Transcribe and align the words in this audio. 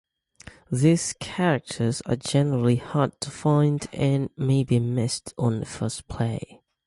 These 0.71 1.13
characters 1.19 2.01
are 2.07 2.15
generally 2.15 2.77
hard 2.77 3.21
to 3.21 3.29
find 3.29 3.85
and 3.93 4.31
may 4.35 4.63
be 4.63 4.79
missed 4.79 5.35
on 5.37 5.63
first 5.63 6.07
play. 6.07 6.63